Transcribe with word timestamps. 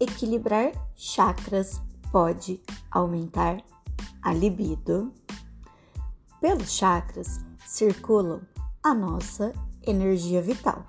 equilibrar 0.00 0.72
chakras 0.96 1.80
pode 2.10 2.60
aumentar 2.90 3.62
a 4.22 4.32
libido. 4.32 5.12
Pelos 6.40 6.72
chakras 6.72 7.38
circulam 7.66 8.40
a 8.82 8.94
nossa 8.94 9.52
energia 9.86 10.40
vital, 10.40 10.84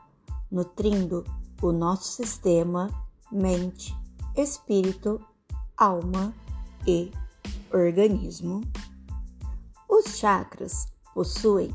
nutrindo 0.50 1.26
o 1.62 1.74
nosso 1.74 2.24
sistema, 2.24 2.90
mente, 3.30 3.94
espírito, 4.36 5.20
alma 5.78 6.34
e 6.88 7.12
organismo. 7.74 8.62
Os 9.90 10.18
chakras 10.18 10.88
possuem 11.14 11.70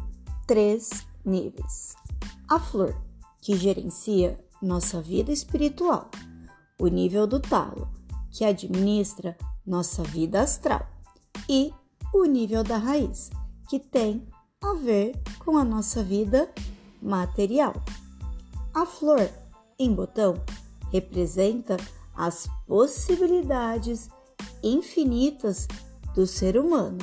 três 0.47 1.07
níveis: 1.25 1.95
a 2.49 2.59
flor, 2.59 2.97
que 3.43 3.57
gerencia 3.57 4.43
nossa 4.63 5.03
vida 5.03 5.31
espiritual, 5.31 6.11
o 6.79 6.89
nível 6.89 7.27
do 7.27 7.41
talo, 7.41 7.89
que 8.31 8.45
administra 8.45 9.37
nossa 9.67 10.03
vida 10.03 10.43
astral, 10.43 10.87
e 11.49 11.73
o 12.13 12.25
nível 12.25 12.63
da 12.63 12.77
raiz, 12.77 13.31
que 13.69 13.79
tem 13.79 14.27
a 14.63 14.75
ver 14.75 15.21
com 15.45 15.57
a 15.57 15.65
nossa 15.65 16.03
vida 16.03 16.51
material. 17.01 17.75
A 18.75 18.85
flor 18.85 19.29
em 19.79 19.95
botão 19.95 20.35
representa 20.93 21.77
as 22.15 22.49
possibilidades 22.67 24.09
infinitas 24.63 25.69
do 26.15 26.27
ser 26.27 26.57
humano, 26.57 26.99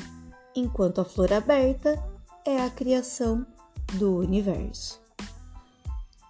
enquanto 0.56 1.02
a 1.02 1.06
flor 1.06 1.32
aberta 1.32 2.04
é 2.46 2.62
a 2.62 2.70
criação 2.70 3.46
do 3.94 4.18
universo. 4.18 5.00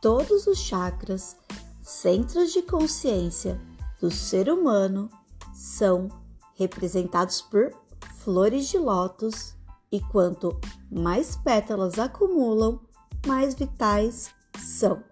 Todos 0.02 0.47
os 0.47 0.59
chakras, 0.59 1.38
centros 1.84 2.53
de 2.53 2.62
consciência 2.62 3.59
do 4.00 4.09
ser 4.09 4.50
humano, 4.50 5.09
são 5.53 6.08
representados 6.56 7.42
por 7.42 7.72
flores 8.20 8.70
de 8.70 8.78
lótus 8.78 9.53
e 9.92 10.00
quanto 10.00 10.59
mais 10.89 11.36
pétalas 11.36 12.00
acumulam, 12.00 12.80
mais 13.28 13.54
vitais 13.54 14.34
são, 14.59 15.04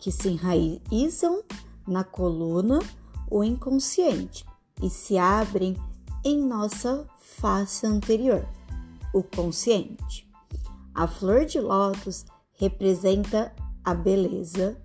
que 0.00 0.10
se 0.10 0.28
enraizam 0.28 1.42
na 1.86 2.04
coluna 2.04 2.80
ou 3.30 3.44
inconsciente 3.44 4.44
e 4.82 4.90
se 4.90 5.16
abrem 5.16 5.76
em 6.24 6.42
nossa 6.42 7.06
face 7.18 7.86
anterior, 7.86 8.46
o 9.14 9.22
consciente. 9.22 10.28
A 10.94 11.06
flor 11.06 11.44
de 11.44 11.60
lótus 11.60 12.26
representa 12.54 13.54
a 13.84 13.94
beleza, 13.94 14.76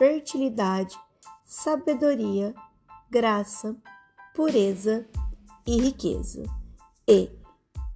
fertilidade, 0.00 0.98
sabedoria, 1.44 2.54
graça, 3.10 3.76
pureza 4.34 5.06
e 5.66 5.78
riqueza. 5.78 6.42
E, 7.06 7.30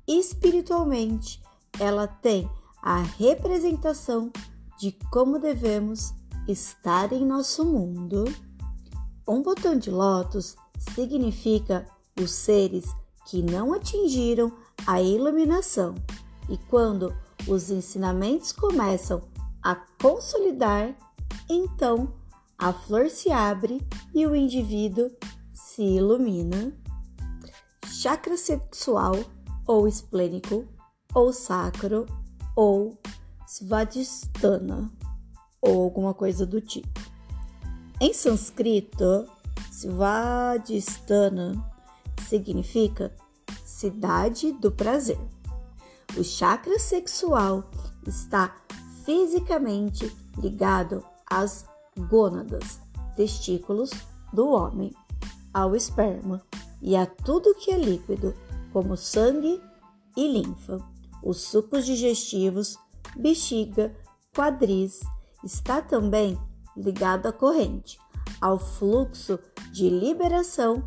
espiritualmente, 0.06 1.42
ela 1.80 2.06
tem 2.06 2.46
a 2.82 3.00
representação 3.00 4.30
de 4.78 4.92
como 5.10 5.38
devemos 5.38 6.12
estar 6.46 7.10
em 7.10 7.24
nosso 7.24 7.64
mundo. 7.64 8.24
Um 9.26 9.40
botão 9.40 9.78
de 9.78 9.90
lótus 9.90 10.56
significa 10.94 11.86
os 12.20 12.32
seres 12.32 12.84
que 13.24 13.40
não 13.40 13.72
atingiram 13.72 14.52
a 14.86 15.00
iluminação, 15.00 15.94
e 16.50 16.58
quando 16.68 17.16
os 17.48 17.70
ensinamentos 17.70 18.52
começam 18.52 19.22
a 19.62 19.74
consolidar, 19.74 20.94
então 21.48 22.14
a 22.58 22.72
flor 22.72 23.10
se 23.10 23.30
abre 23.30 23.86
e 24.14 24.26
o 24.26 24.34
indivíduo 24.34 25.10
se 25.52 25.82
ilumina. 25.82 26.72
Chakra 27.86 28.36
sexual 28.36 29.14
ou 29.66 29.88
esplênico 29.88 30.66
ou 31.14 31.32
sacro 31.32 32.06
ou 32.54 32.98
svadhisthana 33.46 34.90
ou 35.60 35.82
alguma 35.82 36.12
coisa 36.12 36.44
do 36.44 36.60
tipo. 36.60 37.00
Em 38.00 38.12
sânscrito, 38.12 39.26
Svadhisthana 39.70 41.54
significa 42.28 43.14
cidade 43.64 44.52
do 44.52 44.70
prazer. 44.70 45.18
O 46.16 46.22
chakra 46.22 46.78
sexual 46.78 47.68
está 48.06 48.54
fisicamente 49.04 50.14
ligado 50.38 51.04
às 51.30 51.64
gônadas, 52.08 52.80
testículos 53.16 53.90
do 54.32 54.48
homem, 54.48 54.92
ao 55.52 55.76
esperma 55.76 56.42
e 56.82 56.96
a 56.96 57.06
tudo 57.06 57.54
que 57.54 57.70
é 57.70 57.78
líquido, 57.78 58.34
como 58.72 58.96
sangue 58.96 59.62
e 60.16 60.26
linfa. 60.26 60.78
Os 61.22 61.42
sucos 61.42 61.86
digestivos, 61.86 62.76
bexiga, 63.16 63.94
quadris, 64.34 65.00
está 65.42 65.80
também 65.80 66.38
ligado 66.76 67.26
à 67.26 67.32
corrente, 67.32 67.98
ao 68.40 68.58
fluxo 68.58 69.38
de 69.72 69.88
liberação 69.88 70.82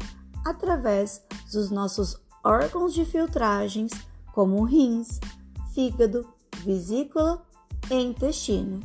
através 0.45 1.23
dos 1.51 1.71
nossos 1.71 2.17
órgãos 2.43 2.93
de 2.93 3.05
filtragens, 3.05 3.91
como 4.33 4.63
rins, 4.63 5.19
fígado, 5.73 6.27
vesícula 6.63 7.41
e 7.89 7.95
intestino. 7.95 8.81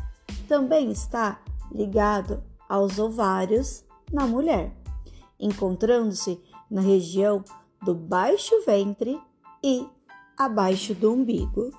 Também 0.48 0.90
está 0.90 1.40
ligado 1.70 2.42
aos 2.68 2.98
ovários 2.98 3.84
na 4.12 4.26
mulher, 4.26 4.74
encontrando-se 5.38 6.40
na 6.70 6.80
região 6.80 7.44
do 7.82 7.94
baixo 7.94 8.52
ventre 8.64 9.20
e 9.62 9.86
abaixo 10.36 10.94
do 10.94 11.12
umbigo. 11.12 11.70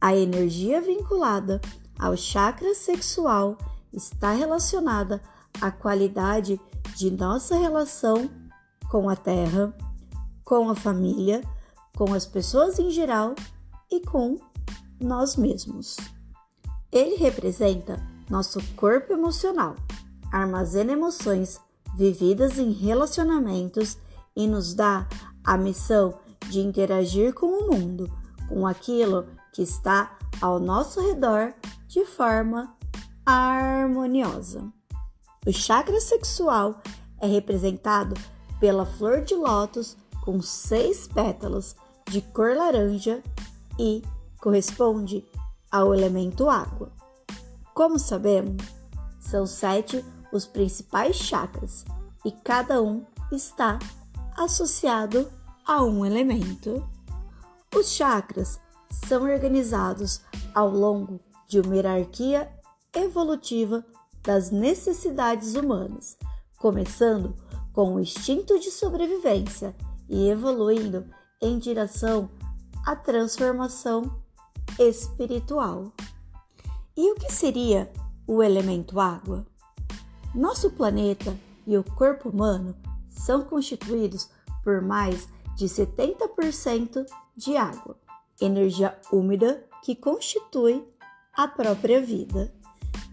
A 0.00 0.16
energia 0.16 0.80
vinculada 0.80 1.60
ao 1.98 2.16
chakra 2.16 2.74
sexual 2.74 3.56
está 3.92 4.32
relacionada 4.32 5.22
à 5.60 5.70
qualidade 5.70 6.60
de 6.96 7.10
nossa 7.10 7.56
relação 7.56 8.28
com 8.90 9.08
a 9.08 9.16
terra, 9.16 9.74
com 10.44 10.68
a 10.68 10.74
família, 10.74 11.42
com 11.96 12.12
as 12.12 12.26
pessoas 12.26 12.78
em 12.78 12.90
geral 12.90 13.34
e 13.90 14.00
com 14.00 14.38
nós 15.00 15.36
mesmos. 15.36 15.96
Ele 16.92 17.16
representa 17.16 17.98
nosso 18.28 18.60
corpo 18.76 19.12
emocional, 19.12 19.74
armazena 20.30 20.92
emoções 20.92 21.58
vividas 21.96 22.58
em 22.58 22.70
relacionamentos 22.70 23.96
e 24.36 24.46
nos 24.46 24.74
dá 24.74 25.08
a 25.42 25.56
missão 25.56 26.18
de 26.48 26.60
interagir 26.60 27.32
com 27.32 27.46
o 27.46 27.70
mundo, 27.70 28.10
com 28.48 28.66
aquilo 28.66 29.26
que 29.52 29.62
está 29.62 30.18
ao 30.40 30.60
nosso 30.60 31.00
redor 31.00 31.54
de 31.88 32.04
forma 32.04 32.76
harmoniosa. 33.24 34.70
O 35.46 35.52
chakra 35.52 36.00
sexual 36.00 36.80
é 37.20 37.26
representado 37.26 38.14
pela 38.60 38.84
flor 38.84 39.22
de 39.22 39.34
lótus 39.34 39.96
com 40.24 40.40
seis 40.40 41.08
pétalas 41.08 41.74
de 42.08 42.20
cor 42.20 42.54
laranja 42.56 43.22
e 43.78 44.02
corresponde 44.40 45.24
ao 45.72 45.94
elemento 45.94 46.50
água. 46.50 46.92
Como 47.74 47.98
sabemos, 47.98 48.62
são 49.18 49.46
sete 49.46 50.04
os 50.30 50.46
principais 50.46 51.16
chakras 51.16 51.84
e 52.24 52.30
cada 52.30 52.82
um 52.82 53.04
está 53.32 53.78
associado 54.36 55.30
a 55.66 55.82
um 55.82 56.04
elemento. 56.04 56.86
Os 57.74 57.90
chakras 57.90 58.60
são 59.06 59.22
organizados 59.22 60.20
ao 60.54 60.68
longo 60.68 61.18
de 61.48 61.60
uma 61.60 61.74
hierarquia 61.74 62.52
evolutiva 62.94 63.84
das 64.22 64.50
necessidades 64.50 65.54
humanas, 65.54 66.18
começando 66.58 67.34
com 67.72 67.94
o 67.94 68.00
instinto 68.00 68.58
de 68.58 68.70
sobrevivência 68.70 69.74
e 70.08 70.28
evoluindo 70.28 71.06
em 71.40 71.58
direção 71.58 72.28
à 72.84 72.94
transformação 72.94 74.21
espiritual. 74.78 75.92
E 76.96 77.10
o 77.12 77.14
que 77.14 77.32
seria 77.32 77.90
o 78.26 78.42
elemento 78.42 79.00
água? 79.00 79.46
Nosso 80.34 80.70
planeta 80.70 81.36
e 81.66 81.76
o 81.76 81.84
corpo 81.84 82.28
humano 82.28 82.74
são 83.08 83.42
constituídos 83.42 84.28
por 84.64 84.80
mais 84.80 85.28
de 85.56 85.66
70% 85.66 87.04
de 87.36 87.56
água, 87.56 87.96
energia 88.40 88.98
úmida 89.12 89.64
que 89.82 89.94
constitui 89.94 90.84
a 91.34 91.48
própria 91.48 92.00
vida. 92.00 92.52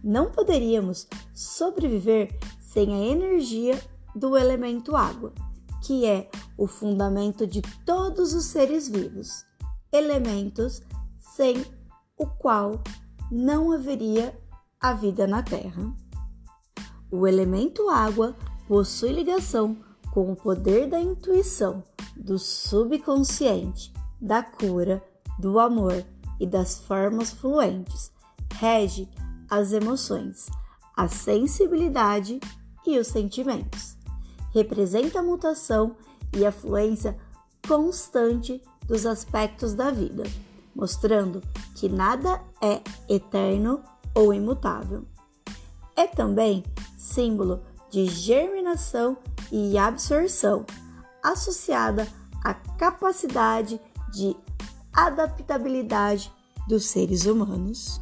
Não 0.03 0.31
poderíamos 0.31 1.07
sobreviver 1.33 2.38
sem 2.59 2.94
a 2.94 3.11
energia 3.11 3.81
do 4.15 4.38
elemento 4.38 4.95
água, 4.95 5.33
que 5.81 6.06
é 6.06 6.29
o 6.57 6.67
fundamento 6.67 7.47
de 7.47 7.61
todos 7.85 8.33
os 8.33 8.45
seres 8.45 8.88
vivos, 8.88 9.45
elementos 9.91 10.81
sem 11.39 11.65
o 12.18 12.27
qual 12.27 12.83
não 13.31 13.71
haveria 13.71 14.38
a 14.77 14.91
vida 14.91 15.25
na 15.25 15.41
Terra. 15.41 15.89
O 17.09 17.25
elemento 17.25 17.89
água 17.89 18.36
possui 18.68 19.13
ligação 19.13 19.77
com 20.13 20.33
o 20.33 20.36
poder 20.36 20.89
da 20.89 21.00
intuição, 21.00 21.81
do 22.13 22.38
subconsciente, 22.38 23.94
da 24.19 24.44
cura, 24.44 25.01
do 25.39 25.62
amor 25.62 26.06
e 26.41 26.45
das 26.45 26.77
formas 26.77 27.31
fluentes. 27.31 28.12
Rege 28.56 29.09
as 29.50 29.71
emoções, 29.71 30.47
a 30.94 31.07
sensibilidade 31.07 32.42
e 32.85 33.00
os 33.00 33.07
sentimentos. 33.07 33.95
Representa 34.53 35.19
a 35.21 35.24
mutação 35.24 35.95
e 36.35 36.45
a 36.45 36.51
fluência 36.51 37.18
constante 37.65 38.62
dos 38.85 39.06
aspectos 39.06 39.74
da 39.74 39.89
vida, 39.89 40.24
mostrando 40.75 41.42
que 41.75 41.89
nada 41.89 42.42
é 42.62 42.81
eterno 43.07 43.81
ou 44.13 44.33
imutável. 44.33 45.06
É 45.95 46.07
também 46.07 46.63
símbolo 46.98 47.63
de 47.89 48.06
germinação 48.06 49.18
e 49.51 49.77
absorção, 49.77 50.66
associada 51.24 52.07
à 52.44 52.54
capacidade 52.54 53.80
de 54.12 54.36
adaptabilidade 54.94 56.31
dos 56.68 56.86
seres 56.86 57.25
humanos. 57.25 58.01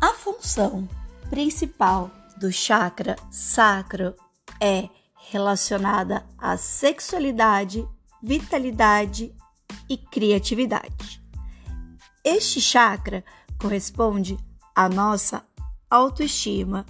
A 0.00 0.12
função 0.14 0.88
principal 1.30 2.10
do 2.36 2.50
chakra 2.52 3.16
sacro 3.30 4.14
é 4.60 4.88
relacionada 5.30 6.24
à 6.38 6.56
sexualidade, 6.56 7.86
vitalidade 8.22 9.34
e 9.88 9.96
criatividade. 9.96 11.23
Este 12.24 12.58
chakra 12.58 13.22
corresponde 13.60 14.38
à 14.74 14.88
nossa 14.88 15.44
autoestima, 15.90 16.86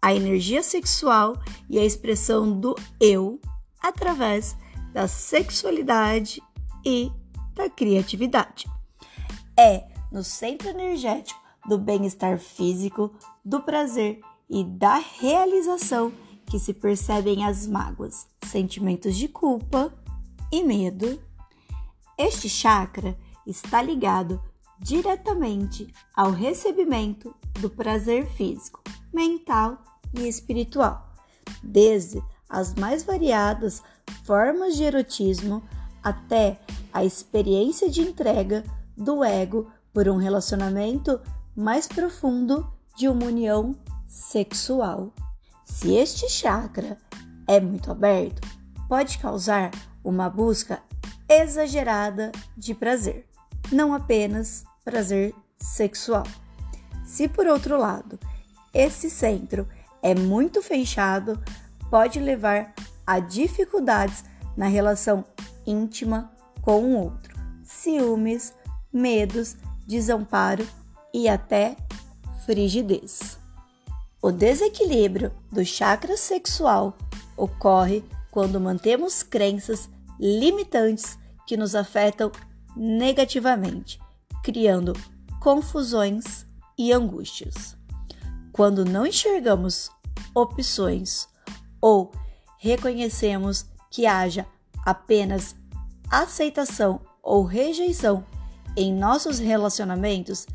à 0.00 0.14
energia 0.14 0.62
sexual 0.62 1.36
e 1.68 1.78
à 1.78 1.84
expressão 1.84 2.58
do 2.58 2.74
eu 2.98 3.38
através 3.78 4.56
da 4.94 5.06
sexualidade 5.06 6.42
e 6.86 7.12
da 7.54 7.68
criatividade. 7.68 8.66
É 9.58 9.86
no 10.10 10.24
centro 10.24 10.70
energético 10.70 11.38
do 11.66 11.76
bem-estar 11.76 12.38
físico, 12.38 13.12
do 13.44 13.60
prazer 13.60 14.20
e 14.48 14.64
da 14.64 14.96
realização 14.96 16.10
que 16.46 16.58
se 16.58 16.72
percebem 16.72 17.44
as 17.44 17.66
mágoas, 17.66 18.26
sentimentos 18.46 19.14
de 19.16 19.28
culpa 19.28 19.92
e 20.50 20.64
medo. 20.64 21.20
Este 22.16 22.48
chakra 22.48 23.18
está 23.46 23.82
ligado 23.82 24.42
diretamente 24.80 25.92
ao 26.14 26.30
recebimento 26.30 27.34
do 27.60 27.68
prazer 27.68 28.26
físico, 28.26 28.82
mental 29.12 29.78
e 30.14 30.28
espiritual, 30.28 31.14
desde 31.62 32.22
as 32.48 32.74
mais 32.74 33.02
variadas 33.02 33.82
formas 34.24 34.76
de 34.76 34.84
erotismo 34.84 35.62
até 36.02 36.60
a 36.92 37.04
experiência 37.04 37.90
de 37.90 38.00
entrega 38.00 38.64
do 38.96 39.22
ego 39.22 39.70
por 39.92 40.08
um 40.08 40.16
relacionamento 40.16 41.20
mais 41.54 41.86
profundo 41.86 42.70
de 42.96 43.08
uma 43.08 43.26
união 43.26 43.74
sexual. 44.06 45.12
Se 45.64 45.94
este 45.94 46.28
chakra 46.28 46.96
é 47.46 47.60
muito 47.60 47.90
aberto, 47.90 48.46
pode 48.88 49.18
causar 49.18 49.70
uma 50.02 50.30
busca 50.30 50.82
exagerada 51.28 52.32
de 52.56 52.74
prazer, 52.74 53.26
não 53.72 53.94
apenas 53.94 54.64
prazer 54.84 55.34
sexual. 55.58 56.26
Se 57.04 57.28
por 57.28 57.46
outro 57.46 57.78
lado, 57.78 58.18
esse 58.72 59.10
centro 59.10 59.68
é 60.02 60.14
muito 60.14 60.62
fechado, 60.62 61.42
pode 61.90 62.20
levar 62.20 62.74
a 63.06 63.18
dificuldades 63.18 64.24
na 64.56 64.66
relação 64.66 65.24
íntima 65.66 66.30
com 66.62 66.82
o 66.82 66.96
outro, 66.98 67.34
ciúmes, 67.64 68.52
medos, 68.92 69.56
desamparo 69.86 70.66
e 71.12 71.28
até 71.28 71.76
frigidez. 72.44 73.38
O 74.20 74.30
desequilíbrio 74.30 75.32
do 75.50 75.64
chakra 75.64 76.16
sexual 76.16 76.96
ocorre 77.36 78.04
quando 78.30 78.60
mantemos 78.60 79.22
crenças 79.22 79.88
limitantes 80.18 81.18
que 81.46 81.56
nos 81.56 81.74
afetam 81.74 82.30
negativamente, 82.78 84.00
criando 84.44 84.92
confusões 85.40 86.46
e 86.78 86.92
angústias. 86.92 87.76
Quando 88.52 88.84
não 88.84 89.04
enxergamos 89.04 89.90
opções 90.34 91.28
ou 91.80 92.12
reconhecemos 92.58 93.66
que 93.90 94.06
haja 94.06 94.46
apenas 94.84 95.56
aceitação 96.10 97.00
ou 97.22 97.44
rejeição 97.44 98.24
em 98.76 98.94
nossos 98.94 99.38
relacionamentos 99.38 100.46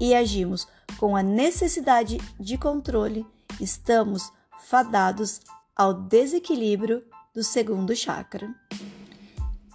e 0.00 0.14
agimos 0.14 0.66
com 0.98 1.14
a 1.14 1.22
necessidade 1.22 2.18
de 2.40 2.56
controle, 2.56 3.26
estamos 3.60 4.32
fadados 4.64 5.40
ao 5.74 5.92
desequilíbrio 5.92 7.04
do 7.34 7.44
segundo 7.44 7.94
chakra. 7.94 8.52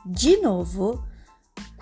De 0.05 0.37
novo, 0.37 1.03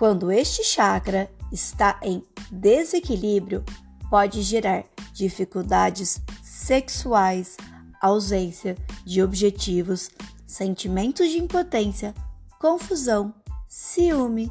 quando 0.00 0.32
este 0.32 0.64
chakra 0.64 1.30
está 1.52 2.00
em 2.02 2.24
desequilíbrio, 2.50 3.62
pode 4.08 4.40
gerar 4.40 4.86
dificuldades 5.12 6.22
sexuais, 6.42 7.58
ausência 8.00 8.78
de 9.04 9.22
objetivos, 9.22 10.10
sentimentos 10.46 11.28
de 11.28 11.36
impotência, 11.36 12.14
confusão, 12.58 13.34
ciúme, 13.68 14.50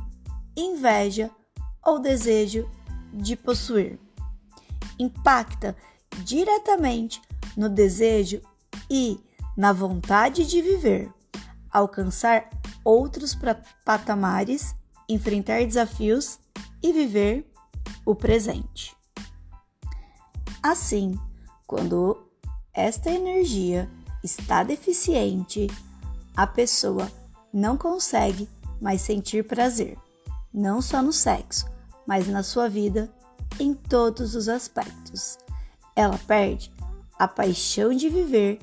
inveja 0.55 1.31
ou 1.83 1.97
desejo 1.97 2.69
de 3.11 3.35
possuir. 3.35 3.99
Impacta 4.99 5.75
diretamente 6.23 7.19
no 7.57 7.69
desejo 7.69 8.39
e 8.87 9.19
na 9.57 9.73
vontade 9.73 10.45
de 10.45 10.61
viver, 10.61 11.11
alcançar 11.71 12.47
outros 12.85 13.35
patamares, 13.83 14.75
enfrentar 15.09 15.65
desafios 15.65 16.39
e 16.81 16.93
viver 16.93 17.51
o 18.05 18.13
presente. 18.13 18.95
Assim, 20.61 21.19
quando 21.65 22.17
esta 22.73 23.09
energia 23.09 23.89
está 24.23 24.63
deficiente, 24.63 25.67
a 26.35 26.45
pessoa 26.45 27.11
não 27.51 27.75
consegue 27.75 28.47
mais 28.79 29.01
sentir 29.01 29.43
prazer, 29.45 29.97
não 30.53 30.81
só 30.81 31.01
no 31.01 31.11
sexo, 31.11 31.65
mas 32.05 32.27
na 32.27 32.43
sua 32.43 32.69
vida 32.69 33.11
em 33.59 33.73
todos 33.73 34.35
os 34.35 34.47
aspectos. 34.47 35.37
Ela 35.95 36.17
perde 36.19 36.71
a 37.17 37.27
paixão 37.27 37.93
de 37.93 38.07
viver 38.09 38.59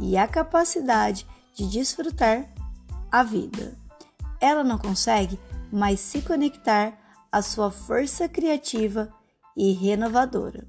e 0.00 0.16
a 0.16 0.26
capacidade 0.26 1.26
de 1.54 1.68
desfrutar 1.68 2.48
a 3.10 3.22
vida. 3.22 3.76
Ela 4.40 4.62
não 4.62 4.78
consegue 4.78 5.38
mais 5.72 6.00
se 6.00 6.22
conectar 6.22 6.98
à 7.30 7.42
sua 7.42 7.70
força 7.70 8.28
criativa 8.28 9.12
e 9.56 9.72
renovadora. 9.72 10.66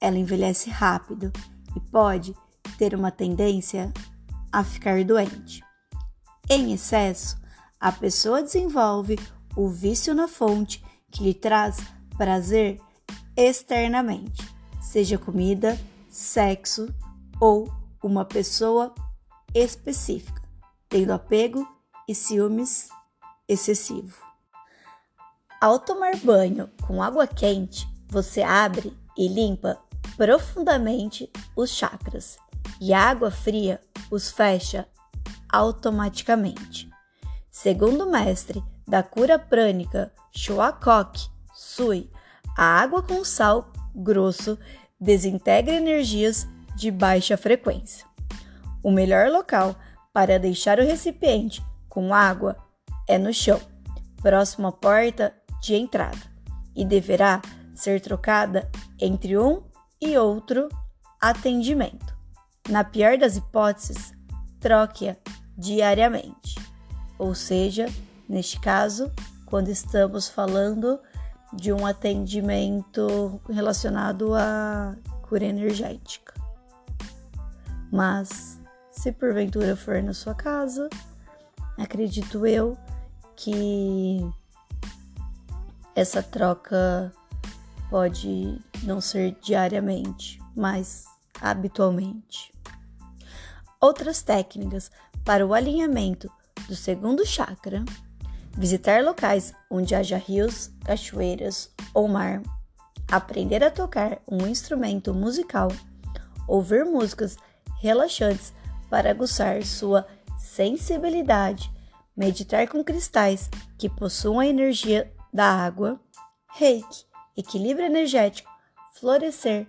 Ela 0.00 0.18
envelhece 0.18 0.68
rápido 0.68 1.32
e 1.74 1.80
pode 1.80 2.34
ter 2.78 2.94
uma 2.94 3.10
tendência 3.10 3.92
a 4.52 4.62
ficar 4.62 5.02
doente. 5.04 5.62
Em 6.48 6.72
excesso, 6.72 7.38
a 7.80 7.90
pessoa 7.90 8.42
desenvolve 8.42 9.18
o 9.56 9.68
vício 9.68 10.14
na 10.14 10.28
fonte 10.28 10.84
que 11.10 11.24
lhe 11.24 11.34
traz 11.34 11.78
prazer 12.16 12.80
externamente, 13.36 14.42
seja 14.80 15.18
comida, 15.18 15.78
sexo 16.08 16.88
ou 17.40 17.70
uma 18.02 18.24
pessoa 18.24 18.94
específica, 19.54 20.42
tendo 20.88 21.12
apego 21.12 21.66
e 22.08 22.14
ciúmes 22.14 22.88
excessivo. 23.48 24.25
Ao 25.66 25.80
tomar 25.80 26.14
banho 26.18 26.70
com 26.86 27.02
água 27.02 27.26
quente, 27.26 27.88
você 28.08 28.40
abre 28.40 28.96
e 29.18 29.26
limpa 29.26 29.76
profundamente 30.16 31.28
os 31.56 31.70
chakras, 31.70 32.38
e 32.80 32.94
a 32.94 33.00
água 33.00 33.32
fria 33.32 33.80
os 34.08 34.30
fecha 34.30 34.86
automaticamente. 35.52 36.88
Segundo 37.50 38.04
o 38.04 38.12
mestre 38.12 38.62
da 38.86 39.02
cura 39.02 39.40
prânica 39.40 40.12
Shoakok 40.30 41.28
Sui, 41.52 42.08
a 42.56 42.80
água 42.80 43.02
com 43.02 43.24
sal 43.24 43.72
grosso 43.92 44.56
desintegra 45.00 45.74
energias 45.74 46.46
de 46.76 46.92
baixa 46.92 47.36
frequência. 47.36 48.06
O 48.84 48.92
melhor 48.92 49.30
local 49.30 49.74
para 50.12 50.38
deixar 50.38 50.78
o 50.78 50.86
recipiente 50.86 51.60
com 51.88 52.14
água 52.14 52.56
é 53.08 53.18
no 53.18 53.34
chão, 53.34 53.60
próximo 54.22 54.68
à 54.68 54.72
porta 54.72 55.34
de 55.60 55.74
entrada, 55.74 56.18
e 56.74 56.84
deverá 56.84 57.40
ser 57.74 58.00
trocada 58.00 58.70
entre 59.00 59.36
um 59.36 59.62
e 60.00 60.16
outro 60.16 60.68
atendimento. 61.20 62.16
Na 62.68 62.84
pior 62.84 63.16
das 63.16 63.36
hipóteses, 63.36 64.12
troque-a 64.60 65.16
diariamente. 65.56 66.56
Ou 67.18 67.34
seja, 67.34 67.86
neste 68.28 68.60
caso, 68.60 69.12
quando 69.46 69.68
estamos 69.68 70.28
falando 70.28 70.98
de 71.52 71.72
um 71.72 71.86
atendimento 71.86 73.40
relacionado 73.48 74.34
à 74.34 74.94
cura 75.22 75.44
energética. 75.44 76.34
Mas, 77.90 78.60
se 78.90 79.12
porventura 79.12 79.76
for 79.76 80.02
na 80.02 80.12
sua 80.12 80.34
casa, 80.34 80.90
acredito 81.78 82.46
eu 82.46 82.76
que 83.36 84.20
essa 85.96 86.22
troca 86.22 87.10
pode 87.88 88.60
não 88.82 89.00
ser 89.00 89.34
diariamente, 89.42 90.38
mas 90.54 91.06
habitualmente. 91.40 92.52
Outras 93.80 94.20
técnicas 94.20 94.90
para 95.24 95.46
o 95.46 95.54
alinhamento 95.54 96.30
do 96.68 96.76
segundo 96.76 97.24
chakra: 97.24 97.82
visitar 98.52 99.02
locais 99.02 99.54
onde 99.70 99.94
haja 99.94 100.18
rios, 100.18 100.70
cachoeiras 100.84 101.70
ou 101.94 102.06
mar, 102.06 102.42
aprender 103.10 103.64
a 103.64 103.70
tocar 103.70 104.20
um 104.30 104.46
instrumento 104.46 105.14
musical, 105.14 105.72
ouvir 106.46 106.84
músicas 106.84 107.38
relaxantes 107.80 108.52
para 108.90 109.10
aguçar 109.10 109.62
sua 109.64 110.06
sensibilidade, 110.38 111.72
meditar 112.14 112.68
com 112.68 112.84
cristais 112.84 113.48
que 113.78 113.88
possuam 113.88 114.40
a 114.40 114.46
energia 114.46 115.10
da 115.32 115.46
água, 115.46 116.00
reiki, 116.54 117.04
equilíbrio 117.36 117.86
energético, 117.86 118.50
florescer, 118.94 119.66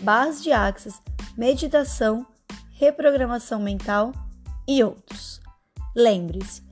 barras 0.00 0.42
de 0.42 0.52
axis, 0.52 1.00
meditação, 1.36 2.26
reprogramação 2.72 3.60
mental 3.60 4.12
e 4.66 4.82
outros. 4.82 5.40
Lembre-se, 5.94 6.62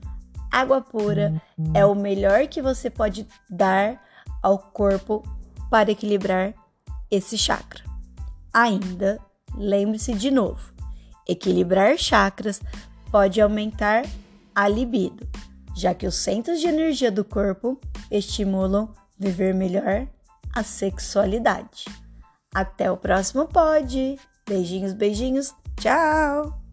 água 0.51 0.81
pura 0.81 1.43
é 1.75 1.85
o 1.85 1.95
melhor 1.95 2.47
que 2.47 2.63
você 2.63 2.89
pode 2.89 3.27
dar 3.51 4.03
ao 4.43 4.59
corpo 4.59 5.23
para 5.71 5.91
equilibrar 5.91 6.55
esse 7.11 7.37
chakra. 7.37 7.83
Ainda, 8.53 9.19
lembre-se 9.55 10.15
de 10.15 10.31
novo: 10.31 10.73
equilibrar 11.29 11.99
chakras 11.99 12.61
pode 13.11 13.41
aumentar 13.41 14.05
a 14.55 14.69
libido, 14.69 15.29
já 15.79 15.95
que 15.95 16.07
os 16.07 16.17
centros 16.17 16.61
de 16.61 16.67
energia 16.67 17.11
do 17.11 17.25
corpo 17.25 17.79
estimulam 18.11 18.93
viver 19.17 19.55
melhor 19.55 20.09
a 20.53 20.65
sexualidade. 20.65 21.85
Até 22.53 22.91
o 22.91 22.97
próximo 22.97 23.47
pod. 23.47 24.19
Beijinhos, 24.47 24.93
beijinhos. 24.93 25.55
Tchau! 25.77 26.68